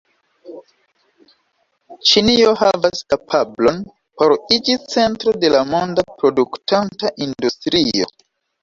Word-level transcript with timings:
Ĉinio 2.13 2.55
havas 2.63 3.03
kapablon 3.15 3.79
por 4.23 4.37
iĝi 4.59 4.81
centro 4.97 5.37
de 5.45 5.55
la 5.59 5.63
monda 5.77 6.09
produktanta 6.19 7.15
industrio. 7.29 8.15